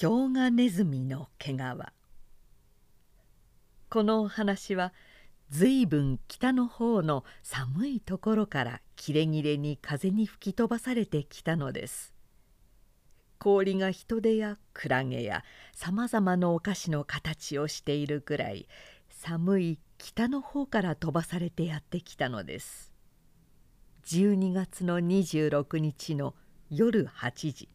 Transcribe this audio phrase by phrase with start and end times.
[0.00, 1.56] 氷河ネズミの毛皮。
[3.88, 4.92] このお話は
[5.50, 12.12] 随分北の方の寒いところからキレキレに風に吹き飛ばされてきたのです。
[13.38, 18.66] 氷が人手やクラゲやさまざまなお菓子の形をしているくらい
[19.10, 22.92] 寒い北の方から飛ばされてやってきたのです。
[24.06, 26.34] 12月の26日の
[26.68, 27.73] 夜8時。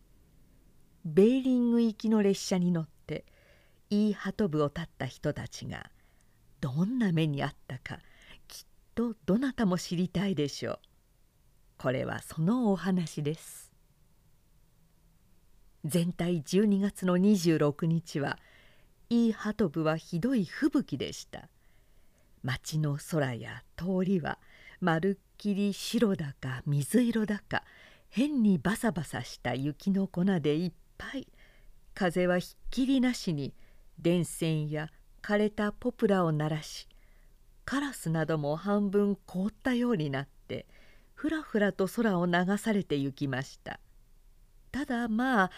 [1.05, 3.25] ベーリング行きの列車に乗って
[3.89, 5.89] イーハトブを立った人たちが
[6.61, 7.99] どんな目にあったか
[8.47, 10.79] きっとどなたも知りたいでしょう。
[11.77, 13.71] これはそのお話です。
[15.85, 18.37] 全体12月の26日は
[19.09, 21.47] イーハトブはひどい吹雪でした。
[22.43, 24.39] 町の空や通りは
[24.81, 27.63] まるっきり白だか水色だか
[28.09, 31.27] 変にバサバサした雪の粉でいっぱい。
[31.95, 33.53] 風はひっきりなしに
[33.99, 34.89] 電線や
[35.21, 36.87] 枯れたポプラを鳴らし
[37.65, 40.65] カラスなども半分凍ったようになって
[41.13, 43.81] ふらふらと空を流されてゆきました。
[44.71, 45.51] ただまあ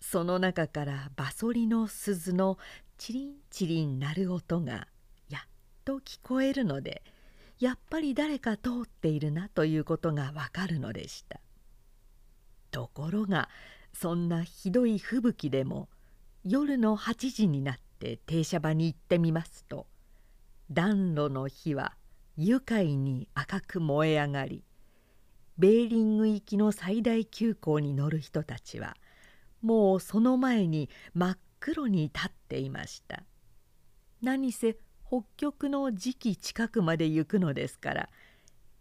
[0.00, 2.56] その中からバソリの鈴の
[2.96, 4.86] チリンチリン鳴る音が
[5.28, 5.48] やっ
[5.84, 7.02] と聞こえるので
[7.58, 11.40] やっぱり誰か通っているなということがわかるのでした。
[12.70, 13.48] ところが
[14.00, 15.88] そんなひどい吹雪でも
[16.44, 19.88] 夜の8時になって停車場に行ってみますと
[20.70, 21.94] 暖炉の火は
[22.36, 24.62] 愉快に赤く燃え上がり
[25.58, 28.96] ベーリング行きの最大急行に乗る人たちは
[29.62, 33.24] もうその前に真っ黒に立っていました。
[34.22, 34.76] 何せ
[35.08, 38.08] 北極の時期近くまで行くのですから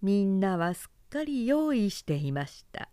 [0.03, 2.89] みんなはすっかり用意していました。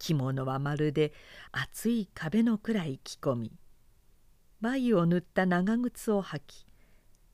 [0.00, 1.12] 着物はまるで
[1.52, 3.52] 厚い壁のくらい着込み
[4.60, 6.66] 繭を塗った長靴を履き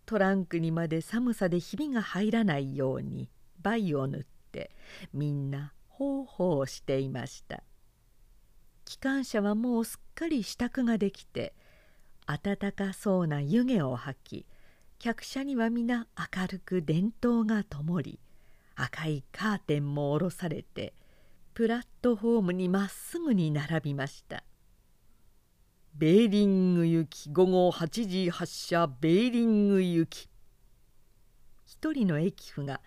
[0.04, 3.30] トランクにまで寒さでひびが入らないように
[3.62, 4.70] 繭を塗って
[5.14, 7.62] みんなほうほうしていました。
[8.84, 11.54] 機関車はもうすっかり支度ができて
[12.26, 14.46] 暖かそうな湯気を吐き
[14.98, 18.20] 客車には皆明るく電灯がともり
[18.76, 20.94] 赤いカーテンも下ろされて
[21.56, 24.44] プラットホームにまっすぐに並びました。
[25.94, 30.28] ベーリング行き午後8時発車ベーリング行き。
[31.64, 32.82] 一人の駅夫が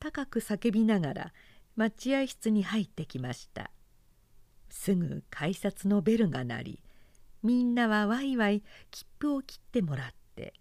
[0.00, 1.32] 高く叫びながら
[1.76, 3.70] 待合室に入ってきました。
[4.68, 6.80] すぐ改札のベルが鳴り
[7.44, 10.54] みんなはわいわい切符を切ってもらって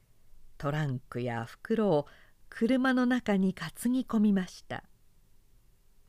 [0.59, 2.06] トランクや袋を
[2.50, 4.84] 車の中に担ぎ込みました。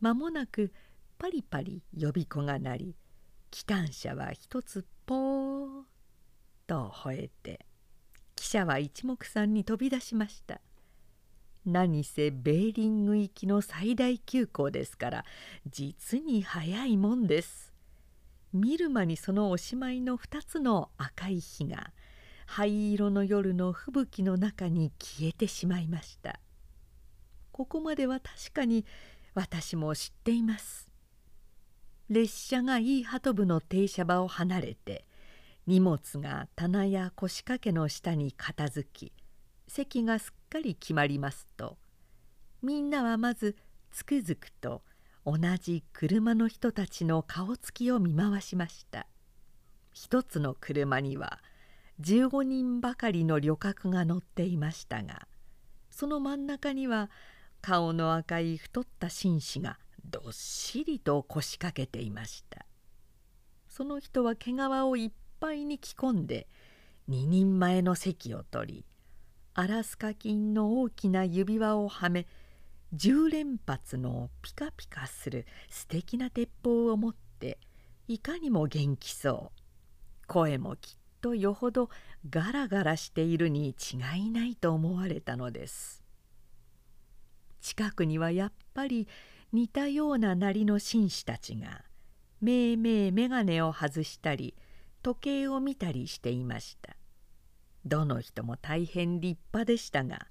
[0.03, 0.73] 間もなく
[1.19, 2.97] パリパリ呼び子が鳴り
[3.51, 5.69] 機関車は一つポー
[6.69, 7.67] と吠えて
[8.37, 10.61] 汽車は一目散に飛び出しました。
[11.67, 15.25] 何せベーリング行きの最大急行ですから
[15.67, 17.73] 実に早いもんです。
[18.53, 21.93] 見る間にそのおしまいの2つの赤い火が
[22.47, 26.39] 灰色の夜の吹雪の中に消えてしまいました。
[27.51, 28.87] ここまでは確かに
[29.35, 30.88] 私も知っています。
[32.09, 35.05] 列車がいい鳩部の停車場を離れて
[35.67, 39.13] 荷物が棚や腰掛けの下に片付き
[39.67, 41.77] 席がすっかり決まりますと
[42.63, 43.57] みんなはまず
[43.91, 44.83] つくづくと
[45.25, 49.07] 同じ車の人たちの顔つきを見回しました。
[50.01, 51.41] 一つの車には
[52.01, 55.27] 15人ばかりの旅客が乗っていましたが
[55.91, 57.11] その真ん中には
[57.61, 62.67] 顔の赤い太った紳士がどっしりと腰掛けていました。
[63.69, 65.11] その人は毛皮をいっ
[65.41, 66.49] ぱいに着込んで
[67.07, 68.85] 二人前の席を取り
[69.55, 72.27] アラスカ金の大きな指輪をはめ
[72.95, 77.59] 10連発のピカピカする素敵な鉄砲を持って
[78.07, 80.27] いかにも元気そう。
[80.27, 81.91] 声もきっとよほど
[82.31, 86.03] ガラガラしているに違いないと思われたのです。
[87.61, 89.09] 近くにはやっぱり
[89.53, 91.85] 似たようななりの紳士たちが
[92.41, 94.55] めいめい眼鏡を外したり
[95.03, 96.97] 時計を見たりしていました。
[97.85, 100.27] どの人も大変立派でしたが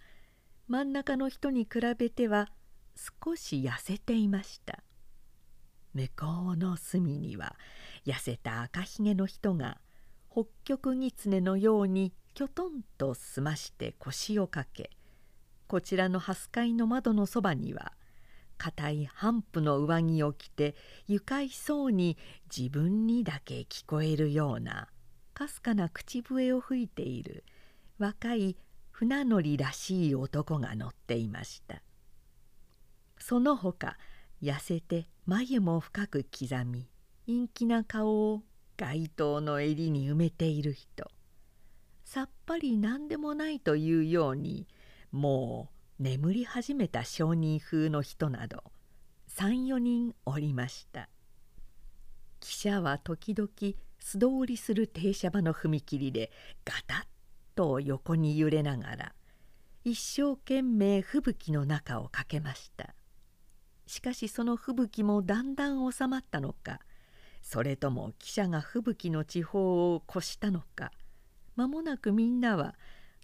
[0.68, 2.50] 真ん中の人に比べては
[3.24, 4.84] 少し痩せていました。
[5.94, 7.56] 向こうの隅には
[8.06, 9.80] 痩せた赤ひげの人が
[10.32, 14.92] 北極狐のようにきょとんと澄まして腰をかけ
[15.68, 17.94] こちらの蓮飼の窓のそばには
[18.58, 20.76] 硬い帆布の上着を着て
[21.08, 22.18] 愉快そうに
[22.56, 24.88] 自分にだけ聞こえるような
[25.34, 27.44] かすかな口笛を吹いている
[28.00, 28.58] 若い
[28.92, 31.84] 船乗りらしい男が乗っていました。
[33.20, 33.98] その他
[34.42, 36.88] 痩せて眉も深く刻み
[37.28, 38.42] 陰気な顔を
[38.78, 41.12] 街灯の襟に埋めている人。
[42.06, 44.66] さっぱり何でもないというように
[45.12, 48.64] もう眠り始めた商人風の人など
[49.36, 51.10] 34人おりました。
[52.40, 53.50] 汽車は時々
[54.00, 56.32] 素通りする停車場の踏切で
[56.64, 57.06] ガタッ
[57.56, 59.14] と横に揺れながら
[59.84, 62.94] 一生懸命吹雪の中を駆けました。
[63.88, 66.80] しかしその吹雪もだんだん収まったのか
[67.42, 70.92] それとも汽車が吹雪の地方を越したのか
[71.56, 72.76] 間もなくみんなは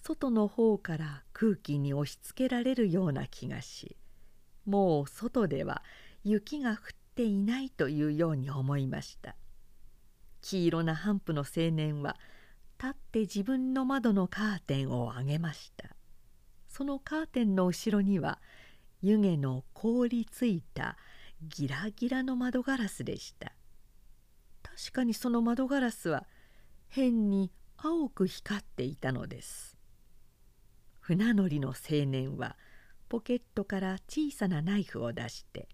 [0.05, 3.95] 外の方から空気に押しつけられるような気がし
[4.65, 5.81] もう外では
[6.25, 6.77] 雪が降っ
[7.15, 9.35] ていないというように思いました。
[10.41, 12.17] 黄色な帆布の青年は
[12.77, 15.95] 立って自分の窓のカーテンを上げました。
[16.67, 18.39] そのカーテンの後ろには
[19.01, 20.97] 湯気の凍りついた
[21.41, 23.53] ギラギラの窓ガラスでした。
[24.63, 26.25] 確かにその窓ガラスは
[26.89, 29.72] 変に青く光っていたのです。
[31.05, 32.55] 船乗りの青年は
[33.09, 35.67] ポケットから小さなナイフを出して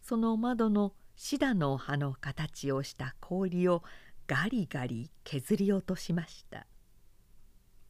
[0.00, 3.82] その窓のシダの葉の形をした氷を
[4.28, 6.68] ガリガリ削り落としました。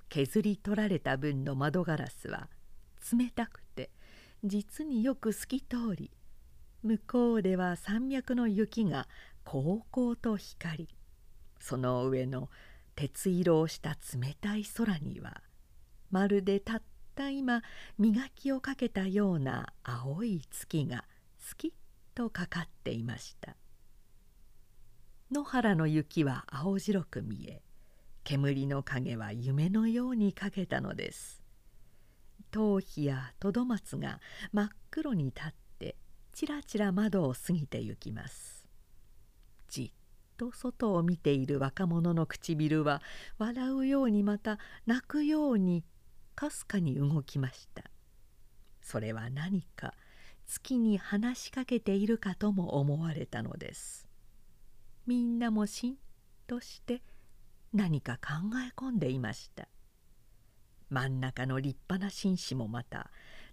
[0.08, 2.48] 削り取られた分の窓ガラスは
[3.12, 3.90] 冷たくて
[4.42, 6.10] 実によく透き通り
[6.82, 9.06] 向こうでは山脈の雪が
[9.44, 10.88] こうこうと光り
[11.58, 12.48] その上の
[12.96, 15.42] 鉄色をした冷たい空には
[16.10, 16.82] まるでたっ
[17.14, 17.62] た今
[17.98, 21.04] 磨きをかけたような青い月が
[21.38, 21.72] スキッ
[22.14, 23.56] とかかっていました。
[25.30, 27.62] 野原の雪は青白く見え
[28.24, 31.42] 煙の影は夢のようにかけたのです。
[32.50, 34.20] 頭皮やトドマツが
[34.52, 35.96] 真っ黒に立って
[36.32, 38.66] ちらちら窓を過ぎてゆきます。
[39.68, 40.00] じっ
[40.36, 43.02] と外を見ている若者の唇は
[43.38, 45.84] 笑うようにまた泣くように
[46.40, 47.84] かすかに動きました。
[48.80, 49.92] それは何か
[50.46, 54.08] 月に話しかけているかとも思われたのです。
[55.06, 55.96] みんなもしん
[56.46, 57.02] として
[57.74, 58.30] 何か考
[58.66, 59.68] え込んでいました。
[60.88, 63.10] 真ん中の立派な紳士もまた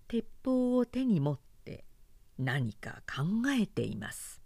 [0.08, 1.84] 鉄砲を手に持って
[2.40, 4.42] 何か考えています。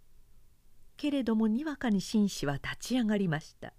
[0.96, 3.72] けれどもにわかに紳士は立ち上がりました。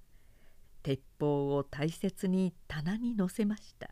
[0.83, 3.89] 鉄砲を大切に棚に乗せました。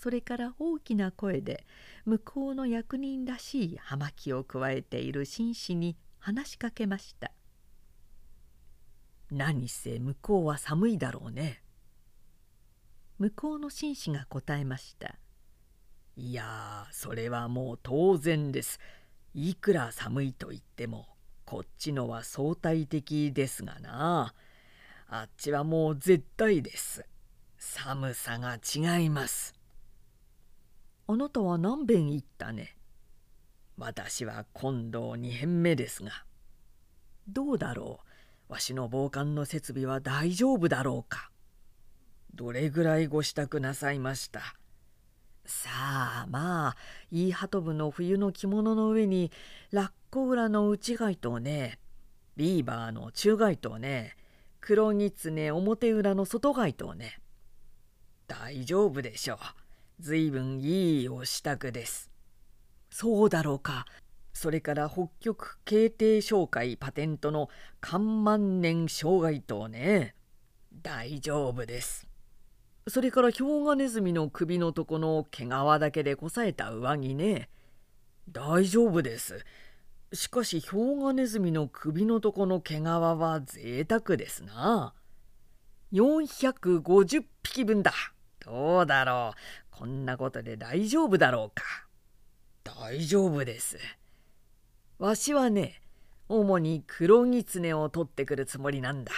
[0.00, 1.66] それから大きな声で
[2.06, 7.32] 向こうの役人らしい葉巻をくわえている紳士に話しかけました
[9.30, 11.62] 「何せ向こうは寒いだろうね」
[13.18, 15.18] 向こうの紳士が答えました
[16.16, 18.80] 「いやそれはもう当然です。
[19.34, 21.08] いくら寒いと言っても
[21.44, 24.34] こっちのは相対的ですがな。
[25.08, 27.04] あっちはもう絶対です。
[27.58, 29.59] 寒さが違います。
[31.12, 32.76] あなたは何遍言ったね？
[33.76, 36.12] 私は今度2遍目ですが。
[37.26, 37.98] どうだろ
[38.48, 38.52] う？
[38.52, 41.32] わしの防寒の設備は大丈夫だろうか？
[42.32, 44.40] どれぐらいご支度なさいました？
[45.46, 46.76] さあまあ
[47.10, 49.32] いいハト部の冬の着物の上に
[49.72, 51.80] ラッコ裏の内街灯ね。
[52.36, 54.14] ビーバーの中街灯ね。
[54.60, 57.18] 黒狐表裏の外街灯ね。
[58.28, 59.38] 大丈夫でしょう。
[60.00, 62.10] ずいぶんいいお支度です。
[62.88, 63.84] そうだろうか。
[64.32, 67.50] それから北極経定商会パテントの
[67.82, 70.14] 看万年障害灯ね。
[70.82, 72.08] 大丈夫です。
[72.88, 77.50] それからヒョウガネズミの首のとこの毛皮だけでこさえた上着ね。
[78.30, 79.44] 大丈夫です。
[80.14, 84.94] しかしヒョウガネズミの首のとこの毛皮は贅沢ですな。
[85.92, 87.92] 450匹分だ。
[88.50, 89.76] どうだろう。
[89.78, 91.86] こんなことで大丈夫だろうか。
[92.64, 93.78] 大丈夫です。
[94.98, 95.80] わしはね、
[96.28, 99.12] 主に黒狐を取ってくるつもりなんだ。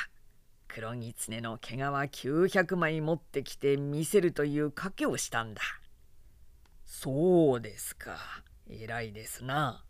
[0.68, 5.62] 黒狐の毛皮900枚持ってきて見せるという賭けをしたんだ。
[6.84, 8.18] そうですか。
[8.68, 9.82] 偉いですな。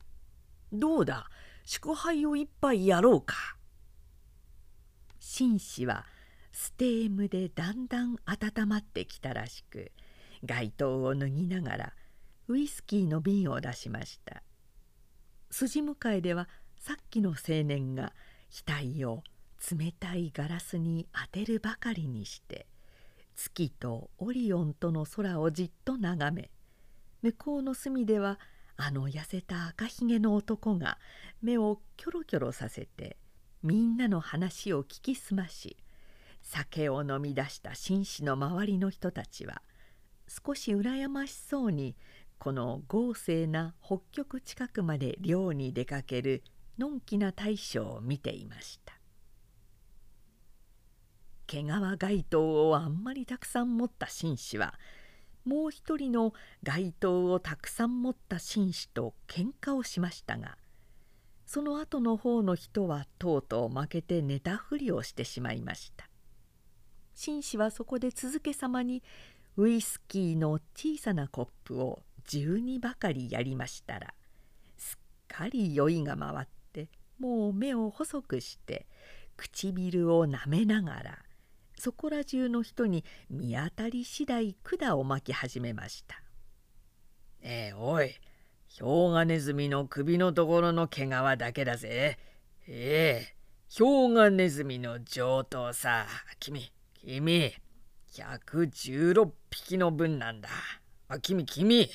[0.73, 1.29] どうだ、
[1.65, 3.35] 祝杯を一杯やろうか。
[5.19, 6.07] 紳士は
[6.53, 9.93] ステームでだんだん温まってきたらしく
[10.45, 11.93] 街灯を脱ぎながら
[12.49, 14.43] ウイスキーの瓶を出しました。
[15.53, 18.15] 筋向かいではさっきの青年が
[18.67, 19.23] 額を
[19.71, 22.67] 冷たいガラスに当てるばかりにして
[23.37, 26.51] 月とオリオンとの空をじっと眺め
[27.23, 28.41] 向こうの隅では
[28.77, 30.99] あの痩せた赤ひげの男が
[31.43, 33.17] 目をキョロキョロさせて
[33.63, 35.77] みんなの話を聞きすまし
[36.43, 39.63] 酒を飲み出した紳士の周りの人たちは
[40.29, 41.97] 少し羨ましそうに
[42.39, 46.43] この豪勢な北極近くまで漁に出かける
[46.79, 49.03] のんきな大将を見ていました。
[51.47, 51.67] 毛皮
[51.99, 54.75] 街灯をあんまりたくさん持った紳士は
[55.45, 56.33] もう一人の
[56.63, 60.57] 街灯をたくさん持った紳士と喧嘩をしましたが
[61.45, 66.12] その後の方の人はとうとう負けて寝たふりをしてしまいました。
[67.15, 69.03] 紳士はそこで続けさまに
[69.57, 74.15] ウイスキーの小さなコップを12ばかりやりましたら
[74.77, 76.89] すっかり酔いが回って
[77.19, 78.87] もう目を細くして
[79.37, 81.19] 唇をなめながら
[81.79, 86.23] そこら中の人に見当たり次第管を巻き始めました。
[87.41, 88.15] ええおい
[88.69, 92.19] ヒョウガネズミの首のところの毛皮だけだぜ。
[92.69, 93.37] ええ
[93.69, 96.07] ヒョウガネズミの上等さ
[96.39, 96.71] 君
[97.05, 97.53] 君
[98.13, 100.49] 116匹の分なんだ。
[101.09, 101.89] あ君君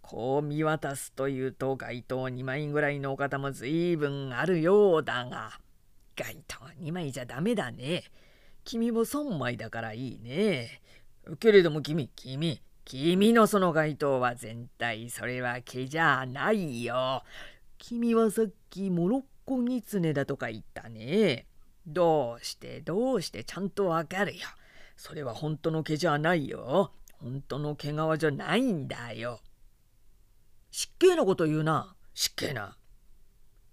[0.00, 5.60] こう見渡すというと街灯2枚ぐらいのお方も随分あるようだが。
[6.16, 8.04] 街灯2枚じゃダメだね。
[8.64, 10.80] 君も3枚だからいいね。
[11.40, 17.22] けれども君君君のその街灯は全体それは毛じゃないよ。
[17.76, 21.44] 君はさっきモロッコギツネだとか言ったね。
[21.88, 24.42] どうしてどうしてちゃんとわかるよ
[24.96, 29.40] それは本当の毛じゃないよ本当の毛皮じゃないんだよ。
[30.70, 31.94] 失敬なこと言うな。
[32.14, 32.76] 失敬な。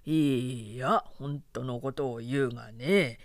[0.06, 3.20] いや、本当のことを言うがね、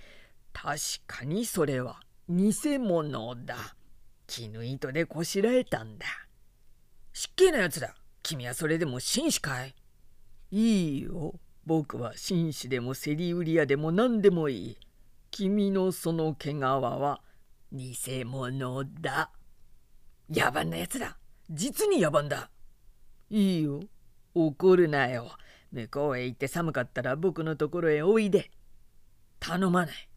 [0.52, 3.76] 確かにそれは偽物だ。
[4.26, 6.06] 絹糸でこしらえたんだ。
[7.12, 7.94] 失敬なやつだ。
[8.22, 9.74] 君はそれでも紳士かい？
[10.50, 11.34] いいよ。
[11.66, 14.78] 僕は紳士でも競り売り屋でも何でもいい。
[15.30, 17.20] 君のその毛皮は
[17.72, 19.30] 偽物だ。
[20.28, 21.18] 野蛮なやつだ。
[21.50, 22.50] 実に野蛮だ。
[23.28, 23.80] いいよ。
[24.34, 25.30] 怒るなよ。
[25.72, 28.50] 向こうへ行って寒かったら僕のところへおいで。
[29.38, 30.10] 頼まない。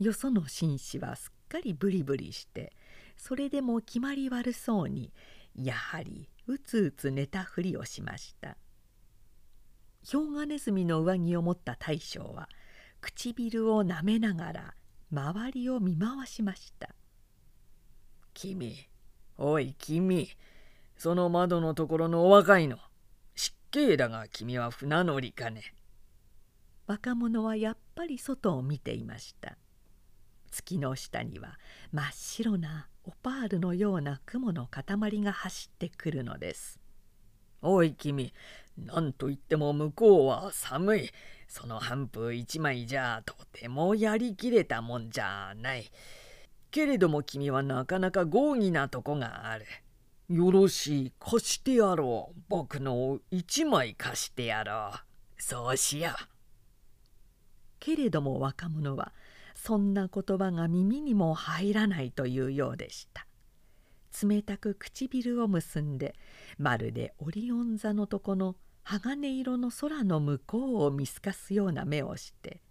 [0.00, 2.72] よその紳士はすっかりブリブリして
[3.16, 5.12] それでも決まり悪そうに
[5.56, 8.56] やはりうつうつ寝たふりをしました
[10.02, 12.48] ヒョウガネズミの上着を持った大将は
[13.00, 14.74] 唇をなめながら
[15.12, 16.90] 周りを見回しました
[18.40, 18.76] 君、
[19.36, 20.28] おい君、
[20.96, 22.78] その窓のところのお若いの。
[23.34, 25.74] 失敬だが君は船乗りかね。
[26.86, 29.58] 若者はやっぱり外を見ていました。
[30.52, 31.58] 月の下には
[31.90, 34.84] 真っ白なオパールのような雲の塊
[35.20, 36.78] が走ってくるのです。
[37.60, 38.32] おい君、
[38.86, 41.10] なんといっても向こうは寒い。
[41.48, 45.90] その半風一枚じゃとてもやりきれたもんじゃない。
[46.70, 49.64] けれども君はなかなか豪儀なとこがある。
[50.28, 52.40] よろしい、貸してやろう。
[52.48, 55.42] 僕の一枚貸してやろう。
[55.42, 56.14] そうしよう。
[57.80, 59.12] けれども若者は
[59.54, 63.26] そんな言葉が耳にも入らないというようでした。
[64.22, 66.14] 冷たく唇を結んで
[66.58, 68.56] まるでオリオン座のとこの
[68.90, 72.62] 鋼色の空の向こうを見透かすような目をして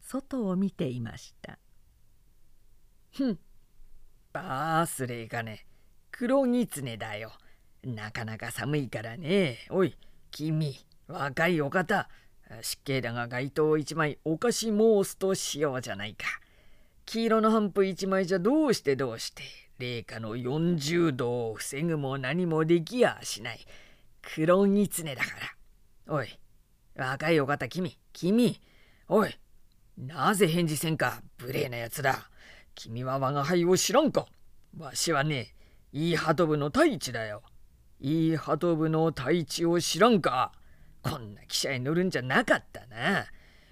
[0.00, 1.58] 外を見ていました。
[3.12, 3.38] ふん。
[4.32, 5.66] バースレーかね。
[6.12, 7.32] 黒狐だよ。
[7.82, 9.66] なかなか寒いからね。
[9.68, 9.96] おい、
[10.30, 10.76] 君、
[11.08, 12.08] 若いお方。
[12.62, 16.26] 湿気だが街灯一枚お菓子申すとしようじゃないか。
[17.04, 19.42] 黄色の半布一枚じゃどうしてどうして。
[19.80, 23.66] 零下の40度を防ぐも何もできやしない。
[24.22, 25.53] 黒狐だから。
[26.06, 26.28] おい、
[26.96, 28.60] 若いお方君、君。
[29.08, 29.38] おい、
[29.96, 32.30] なぜ返事せんか、無礼なやつだ。
[32.74, 34.26] 君は我が輩を知らんか
[34.76, 35.54] わしはね、
[35.92, 37.42] いい鳩部の太一だよ。
[38.00, 40.52] いい鳩部の太一を知らんか
[41.02, 43.26] こんな汽車へ乗るんじゃなかったな。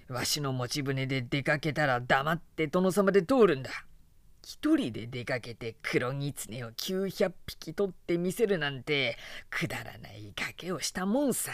[0.07, 3.69] わしの持ち船で出かけたら黙って殿様で通るんだ。
[4.43, 9.17] 一人で出かけて黒狐を900匹取ってみせるなんて
[9.49, 11.51] くだらない賭けをしたもんさ。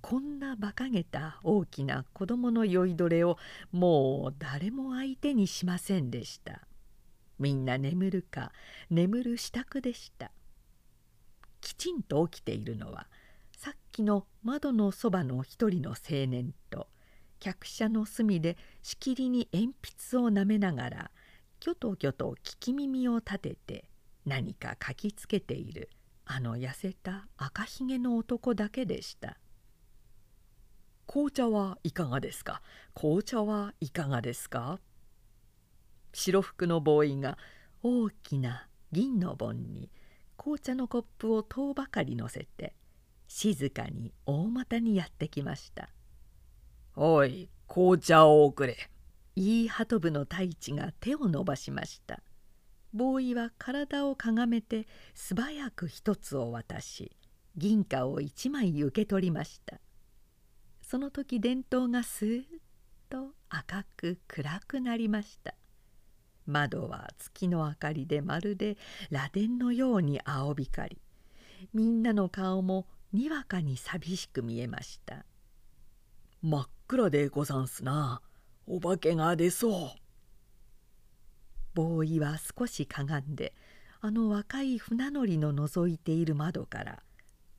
[0.00, 3.38] こんな馬鹿げた大きな子供の酔いどれを
[3.72, 6.62] もう誰も相手にしませんでした。
[7.38, 8.52] みんな眠るか
[8.90, 10.30] 眠る支度でした。
[11.60, 13.06] きちんと起きているのは
[13.56, 16.88] さっきの窓のそばの一人の青年と
[17.38, 19.74] 客車の隅でしきりに鉛
[20.10, 21.10] 筆をなめながら
[21.58, 23.84] きょときょと聞き耳を立てて
[24.24, 25.90] 何か書きつけている
[26.24, 29.36] あの痩せた赤ひげの男だけでした
[31.12, 32.62] 「紅茶はいかがですか？
[32.94, 34.78] 紅茶はいかがですか?」
[36.14, 37.36] 白服のボーイが
[37.82, 39.90] 大きな銀の盆に
[40.36, 42.76] 紅茶のコップを遠ばかり乗せて
[43.26, 45.88] 静かに大股にやってきました
[46.94, 48.76] 「おい紅茶を送れ」
[49.34, 52.22] いい鳩部の太一が手を伸ばしました。
[52.92, 57.16] ボーイは体をかがめて素早く一つを渡し
[57.56, 59.80] 銀貨を一枚受け取りました。
[60.90, 62.44] その時電灯がスーッ
[63.10, 65.54] と赤く暗くなりました。
[66.46, 68.76] 窓は月の明かりでまるで
[69.08, 71.00] 螺鈿のように青光り。
[71.72, 75.24] みんなの顔もにわかに寂しく見えました。
[76.42, 78.20] 真っ暗でござんすな。
[78.66, 79.90] お化けが出そう。
[81.72, 83.54] ボーイは少しかがんで
[84.00, 86.98] あの若い船乗りの覗いている窓から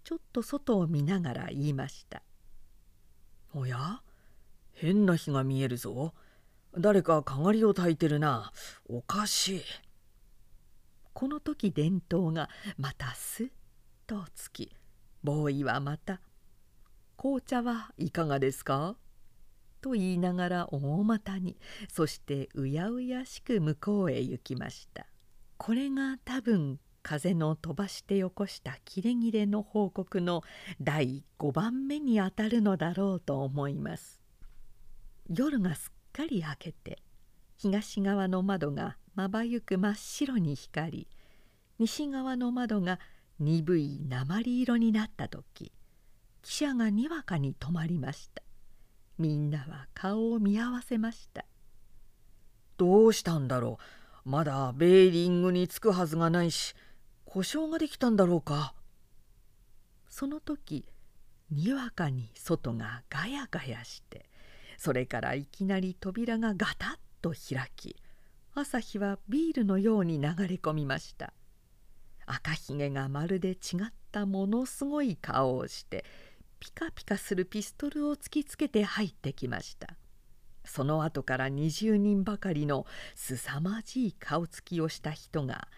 [0.04, 2.24] ちょっと外を見ながら言いました
[3.54, 4.02] 「おや？
[4.74, 6.14] 変な日が見えるぞ。
[6.78, 8.54] 誰かかがりを焚いてるな。
[8.88, 9.62] おかしい」
[11.14, 13.48] この時電灯がまたすっ
[14.08, 14.74] とつき
[15.24, 16.22] ボーイはまた
[17.18, 18.96] 「紅茶はいかがですか?」
[19.82, 21.58] と言いながら大股に
[21.90, 25.08] そしてうやうやしく向こうへ行きました。
[25.58, 30.44] これが多分風の飛ばしてよこしたキレ切れの報告の
[30.82, 34.22] 第5番目にあたるのだろうと思います。
[35.30, 37.00] 夜がすっかり明けて
[37.58, 41.08] 東側の窓がまばゆく真っ白に光り
[41.80, 43.00] 西側の窓が
[43.40, 45.72] 鈍い鉛色になった時
[46.44, 48.42] 汽車がにわかに止まりました。
[49.18, 51.46] みんなは顔を見合わせました。
[52.78, 53.78] どうしたんだろ
[54.26, 54.30] う。
[54.30, 56.76] まだベーリングに着くはずがないし
[57.34, 58.74] 故障ができたんだろうか？
[60.10, 60.86] その時
[61.50, 64.26] にわかに外がガヤガヤして
[64.78, 67.96] それからいきなり扉がガタッと開き
[68.54, 71.32] 朝日はビールのように流れ込みました。
[72.26, 73.58] 赤ひげがまるで違っ
[74.12, 76.04] たものすごい顔をして
[76.60, 79.96] ピカピカするピストルを突きつけて入ってきました。
[80.66, 85.70] その後から20人ばかりのすさまじい顔つきをした人が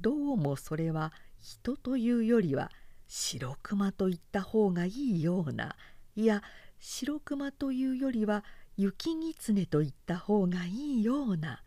[0.00, 2.70] どうもそれは人というよりは
[3.08, 5.74] 白熊と言った方がいいような
[6.16, 6.42] いや
[6.78, 8.44] 白熊というよりは
[8.76, 11.62] 雪狐と言った方がいいような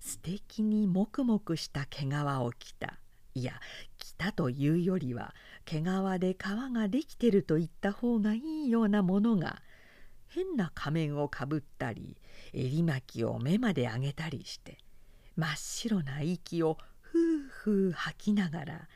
[0.00, 2.08] 素敵にもくもくした毛皮
[2.40, 2.98] を着た。
[3.34, 3.52] いや
[3.98, 5.32] 着たというよりは
[5.64, 5.84] 毛皮
[6.18, 6.36] で皮
[6.74, 9.62] ができてると言った方がいいようなものが
[10.26, 12.16] 変な仮面をかぶったり
[12.52, 14.78] 襟巻きを目まで上げたりして
[15.36, 16.78] 真っ白な息を
[17.12, 18.88] ふうふう吐きながら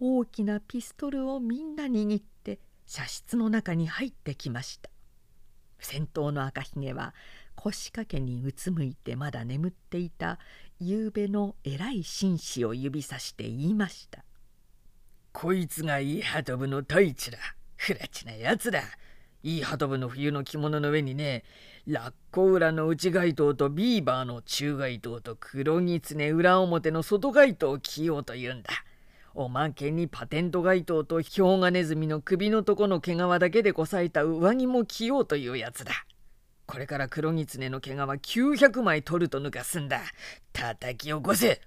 [0.00, 4.90] 大きなピストルをみんな握って車室の中に入ってきました
[5.78, 7.14] 先頭の赤ひげは
[7.54, 10.38] 腰掛けにうつむいてまだ眠っていた
[10.80, 14.24] 夕べの偉い紳士を指さして言いました
[15.34, 17.38] こいつがいいハトブの太一だ。
[17.74, 18.82] ふらちなやつだ。
[19.42, 21.42] いいハトブの冬の着物の上にね、
[21.86, 28.70] ラッコ裏の内街灯とビーバーの中街灯と黒狐裏表の外街灯を着ようというんだ。
[29.34, 35.92] おまけにパテント街灯とヒョウガネズミの首のとこの毛皮だけでこさえた上着も着ようというやつだ。
[36.64, 40.00] これから黒狐の毛皮900枚取ると抜かすんだ。
[40.54, 41.60] 叩き起こせ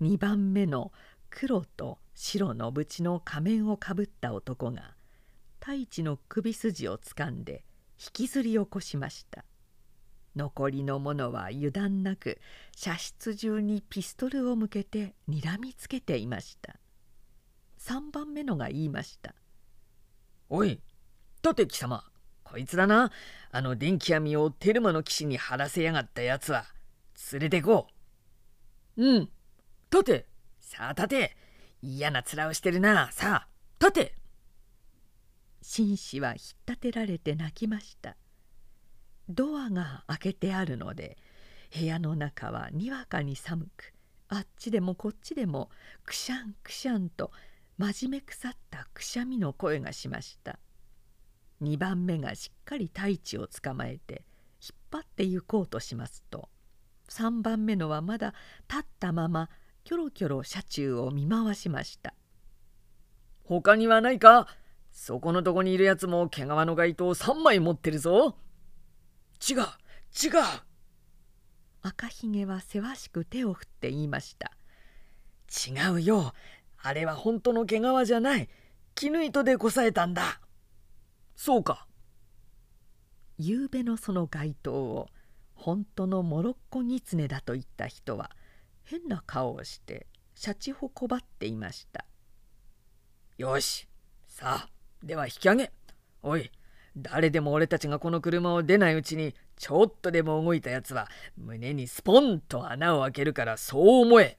[0.00, 0.92] !2 番目の
[1.30, 4.94] 黒と白の縁の仮面をかぶった男が
[5.58, 7.64] 太一の首筋をつかんで
[8.02, 9.44] 引きずり起こしました。
[10.34, 12.40] 残りの者は油断なく
[12.74, 16.76] 射出中にピストルを向けてにらみつけていました。
[17.78, 19.34] 3番目のが言いました
[20.48, 20.80] 「おい
[21.44, 22.04] 立貴様
[22.44, 23.12] こいつだな。
[23.50, 26.64] あの電気網をテルマの騎士に張らせやがったやつは
[27.32, 27.88] 連れてこ
[28.96, 29.30] う」「うん。
[29.90, 30.26] 立て
[30.60, 31.36] さあ立て。
[31.82, 33.10] 嫌な面をしてるな。
[33.10, 33.48] さあ
[33.80, 34.14] 立て
[35.62, 38.16] 紳士は引っ立てられて泣きました。
[39.28, 41.16] ドアが開けてあるので
[41.74, 43.94] 部屋の中はにわかに寒く
[44.28, 45.70] あっちでもこっちでも
[46.04, 47.30] くしゃんくしゃんと
[47.78, 50.58] 真面目腐ったくしゃみの声がしました。
[51.62, 54.24] 2番目がしっかり太一を捕まえて
[54.60, 56.48] 引っ張って行こうとしますと
[57.08, 58.34] 3番目のはまだ
[58.68, 59.48] 立ったまま
[59.84, 62.14] キョロキョロ車中を見回しました。
[63.44, 64.48] 他にはないか。
[64.92, 68.36] そこのとこにいるやつも毛皮の街灯を3枚持ってるぞ。
[69.48, 69.62] 違う違う。
[71.80, 74.52] 赤ひげはせわしく手を振って言いました。
[75.68, 76.32] 違うよ。
[76.80, 78.48] あれは本当の毛皮じゃない。
[78.94, 80.40] 絹糸でこさえたんだ。
[81.34, 81.86] そうか。
[83.38, 85.08] 夕べのその街灯を
[85.54, 88.30] 本当のモロッコギツネだと言った人は
[88.84, 92.04] 変な顔をしてシャチホコばっていました。
[93.38, 93.88] よし
[94.28, 95.72] さあでは引き上げ。
[96.22, 96.50] おい
[96.96, 104.38] 誰でも俺たちがこの車を出ないうちにちょっとでも動いたやつは胸にスポンと穴を開けるからそう思え。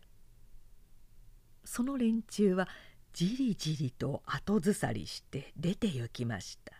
[1.66, 2.68] その連中は
[3.14, 6.74] じりじりと後ずさりして出て行きました。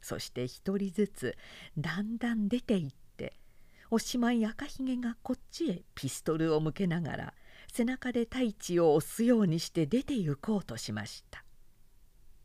[0.00, 1.36] そして一人ずつ
[1.76, 3.34] だんだん出て行って
[3.90, 7.34] おしまい赤ひげがこっちへピストルを向けながら
[7.72, 11.45] 背中で太一を押すようにして出て行こうとしました。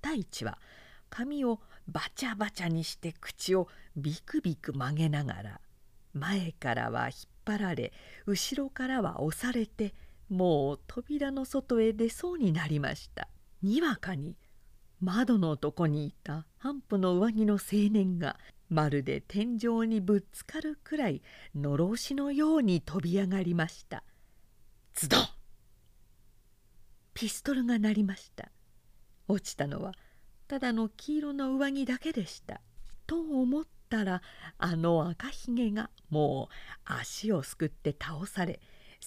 [0.02, 0.58] 太一は
[1.10, 5.62] 髪をバチャバチャにして口をビクビク曲げながら
[6.14, 7.14] 前からは引っ
[7.46, 7.94] 張られ
[8.26, 9.94] 後ろからは押されて
[10.30, 13.28] もう扉の外へ出そうになりました。
[13.62, 14.38] にわかに
[15.02, 18.38] 窓のとこにいた半布の上着の青年が
[18.70, 21.22] まるで天井にぶつかるくらい
[21.54, 24.04] のろしのように飛び上がりました。
[24.94, 25.26] ズドン!
[27.14, 28.50] ピストルが鳴りました。
[29.32, 29.94] 落ちたのは
[30.48, 32.62] ただの黄色の上着だけでした。
[33.12, 34.22] と思ったら
[34.58, 36.54] あの赤ひげがもう
[36.86, 38.62] 足をすくって倒され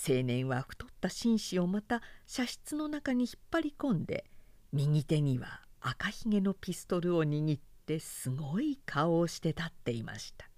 [0.06, 4.26] 青年は太った紳士をまた射室の中に引っ張り込んで
[4.74, 10.50] 右手には赤ひげのピストルを握ってすごい顔をして立っていました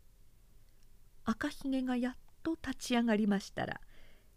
[1.25, 3.81] 赤ひげがやっと立ち上がりましたら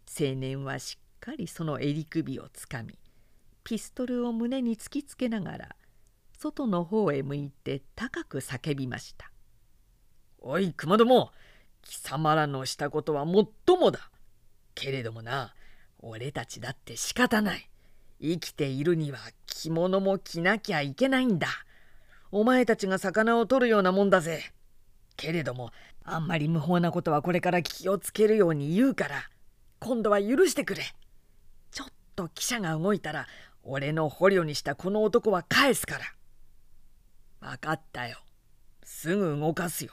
[0.06, 2.96] 青年はしっかりその襟首をつかみ
[3.70, 5.76] ピストルを胸に突きつけながら
[6.36, 9.30] 外の方へ向いて高く叫びました
[10.42, 11.30] 「おい熊ども
[11.82, 14.10] 貴様らのしたことはもっともだ。
[14.74, 15.54] けれどもな
[16.00, 17.70] 俺たちだって仕方ない。
[18.20, 21.46] 生きているには着物も着なきゃいけないんだ。
[22.32, 24.52] お前たちが魚を取るようなもんだぜ。
[25.16, 25.70] けれども
[26.02, 29.30] あんまり無法なことはこれから気をつけるように言うから
[29.78, 30.82] 今度は許してくれ。
[31.70, 33.26] ちょっと汽車が動いたら
[33.62, 36.04] 俺の捕虜にしたこの男は返すから。
[37.40, 38.18] 分かったよ。
[38.82, 39.92] すぐ動かすよ。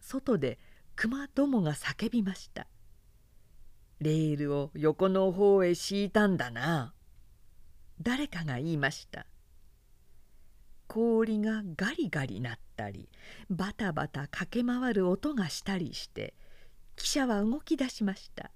[0.00, 0.58] 外で
[0.96, 2.66] 熊どもが叫びました。
[4.00, 6.92] レールを横の方へ敷いたんだな。
[8.00, 9.26] 誰かが言いました。
[10.88, 13.08] 氷がガリガリ鳴ったり
[13.48, 16.34] バタバタ駆け回る音がしたりして
[16.96, 18.50] 汽車は動き出しました。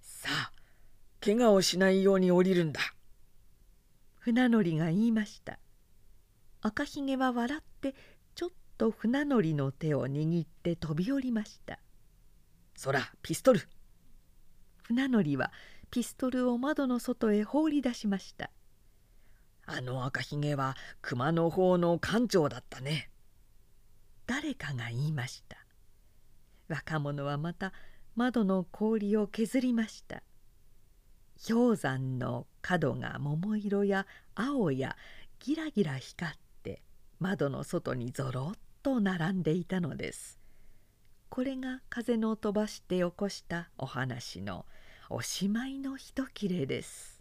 [0.00, 0.59] さあ
[1.20, 2.80] 怪我をしないように降りるんだ。
[4.18, 5.58] 船乗りが言いました。
[6.62, 7.94] 赤ひげは笑って
[8.34, 11.78] ちょっと船乗りの手を握って飛び降りました。
[12.76, 13.60] そらピストル。
[14.82, 15.52] 船乗りは
[15.90, 18.50] ピストルを窓の外へ放り出しました。
[19.66, 23.10] あの赤ひげは熊の方の艦長だったね。
[24.26, 25.58] 誰かが言いました。
[26.70, 27.72] 若者はまた
[28.14, 30.22] 窓の氷を削りました
[31.48, 34.96] 氷山の角が桃色や青や
[35.38, 36.82] ギラギラ光って
[37.18, 40.38] 窓の外にぞろっと並んでいたのです。
[41.30, 44.66] これが風の飛ばして起こしたお話の
[45.08, 47.19] おしまいの一切れです。